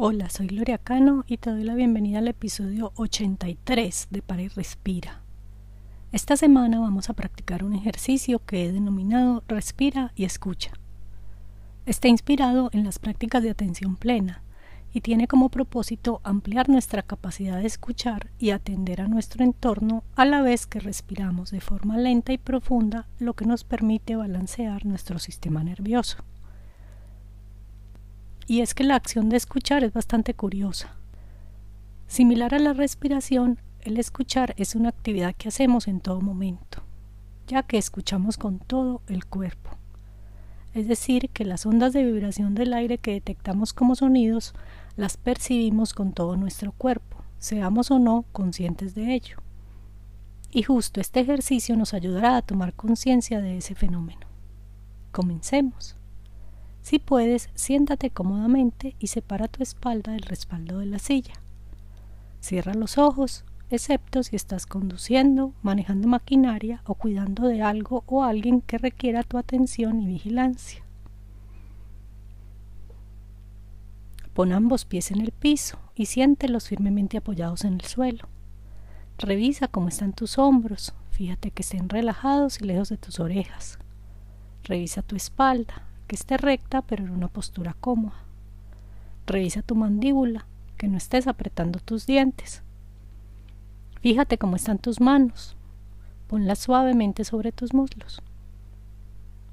[0.00, 4.46] Hola, soy Gloria Cano y te doy la bienvenida al episodio 83 de Para y
[4.46, 5.22] Respira.
[6.12, 10.70] Esta semana vamos a practicar un ejercicio que he denominado Respira y Escucha.
[11.84, 14.44] Está inspirado en las prácticas de atención plena
[14.92, 20.24] y tiene como propósito ampliar nuestra capacidad de escuchar y atender a nuestro entorno a
[20.24, 25.18] la vez que respiramos de forma lenta y profunda, lo que nos permite balancear nuestro
[25.18, 26.18] sistema nervioso.
[28.48, 30.96] Y es que la acción de escuchar es bastante curiosa.
[32.06, 36.82] Similar a la respiración, el escuchar es una actividad que hacemos en todo momento,
[37.46, 39.70] ya que escuchamos con todo el cuerpo.
[40.72, 44.54] Es decir, que las ondas de vibración del aire que detectamos como sonidos
[44.96, 49.42] las percibimos con todo nuestro cuerpo, seamos o no conscientes de ello.
[50.50, 54.26] Y justo este ejercicio nos ayudará a tomar conciencia de ese fenómeno.
[55.12, 55.97] Comencemos.
[56.88, 61.34] Si puedes, siéntate cómodamente y separa tu espalda del respaldo de la silla.
[62.40, 68.62] Cierra los ojos, excepto si estás conduciendo, manejando maquinaria o cuidando de algo o alguien
[68.62, 70.82] que requiera tu atención y vigilancia.
[74.32, 78.30] Pon ambos pies en el piso y siéntelos firmemente apoyados en el suelo.
[79.18, 83.78] Revisa cómo están tus hombros, fíjate que estén relajados y lejos de tus orejas.
[84.64, 88.16] Revisa tu espalda, que esté recta pero en una postura cómoda.
[89.26, 92.62] Revisa tu mandíbula, que no estés apretando tus dientes.
[94.00, 95.56] Fíjate cómo están tus manos.
[96.26, 98.22] Ponlas suavemente sobre tus muslos.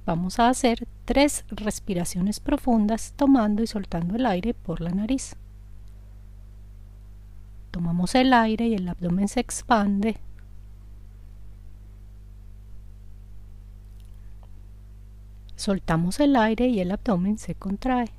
[0.06, 5.36] Vamos a hacer tres respiraciones profundas tomando y soltando el aire por la nariz.
[7.72, 10.18] Tomamos el aire y el abdomen se expande
[15.56, 18.10] Soltamos el aire y el abdomen se contrae.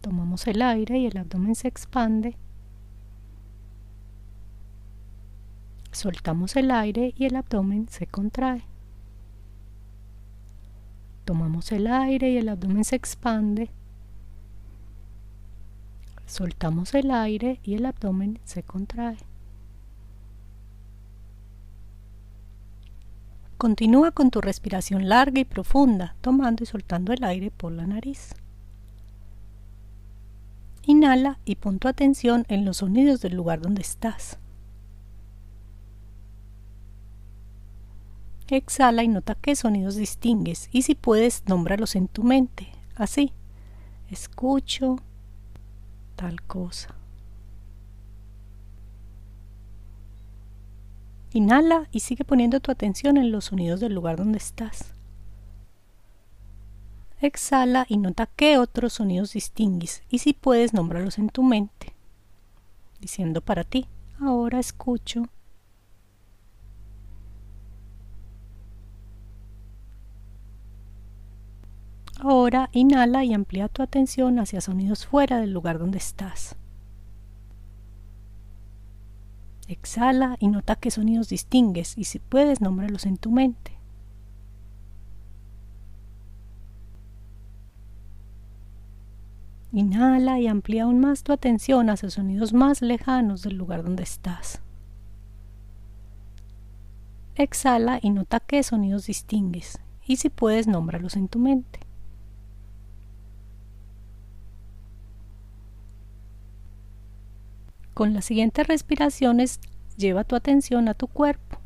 [0.00, 2.36] Tomamos el aire y el abdomen se expande.
[5.90, 8.62] Soltamos el aire y el abdomen se contrae.
[11.24, 13.70] Tomamos el aire y el abdomen se expande.
[16.26, 19.16] Soltamos el aire y el abdomen se contrae.
[23.58, 28.34] Continúa con tu respiración larga y profunda, tomando y soltando el aire por la nariz.
[30.84, 34.38] Inhala y pon tu atención en los sonidos del lugar donde estás.
[38.48, 42.68] Exhala y nota qué sonidos distingues y si puedes, nómbralos en tu mente.
[42.94, 43.32] Así,
[44.10, 44.96] escucho
[46.14, 46.94] tal cosa.
[51.36, 54.94] Inhala y sigue poniendo tu atención en los sonidos del lugar donde estás.
[57.20, 61.92] Exhala y nota qué otros sonidos distingues y si puedes nombrarlos en tu mente,
[63.02, 63.86] diciendo para ti,
[64.18, 65.24] ahora escucho.
[72.18, 76.56] Ahora inhala y amplía tu atención hacia sonidos fuera del lugar donde estás.
[79.68, 83.72] Exhala y nota qué sonidos distingues y si puedes nombrarlos en tu mente.
[89.72, 94.62] Inhala y amplía aún más tu atención hacia sonidos más lejanos del lugar donde estás.
[97.34, 101.85] Exhala y nota qué sonidos distingues y si puedes nombrarlos en tu mente.
[107.96, 109.58] Con las siguientes respiraciones
[109.96, 111.56] lleva tu atención a tu cuerpo.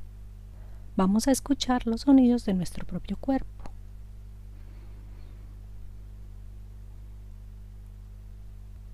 [0.95, 3.65] Vamos a escuchar los sonidos de nuestro propio cuerpo.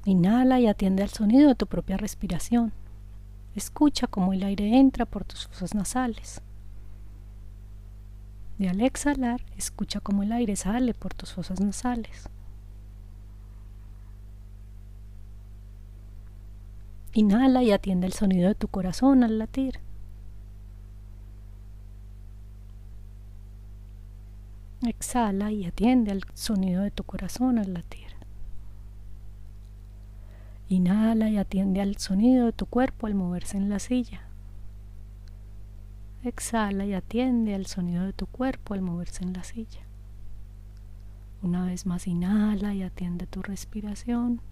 [0.06, 2.72] Inhala y atiende al sonido de tu propia respiración.
[3.54, 6.40] Escucha cómo el aire entra por tus fosas nasales.
[8.58, 12.30] Y al exhalar, escucha cómo el aire sale por tus fosas nasales.
[17.16, 19.80] Inhala y atiende el sonido de tu corazón al latir.
[24.86, 28.08] Exhala y atiende al sonido de tu corazón al latir.
[30.68, 34.28] Inhala y atiende al sonido de tu cuerpo al moverse en la silla.
[36.22, 39.86] Exhala y atiende al sonido de tu cuerpo al moverse en la silla.
[41.40, 44.42] Una vez más inhala y atiende tu respiración.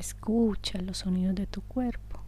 [0.00, 2.20] Escucha los sonidos de tu cuerpo.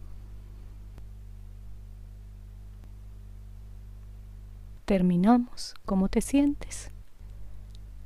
[4.85, 5.73] Terminamos.
[5.83, 6.91] ¿Cómo te sientes?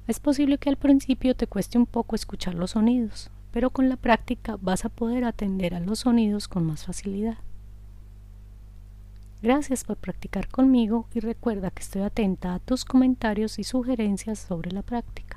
[0.08, 3.98] Es posible que al principio te cueste un poco escuchar los sonidos, pero con la
[3.98, 7.40] práctica vas a poder atender a los sonidos con más facilidad.
[9.42, 14.72] Gracias por practicar conmigo y recuerda que estoy atenta a tus comentarios y sugerencias sobre
[14.72, 15.37] la práctica.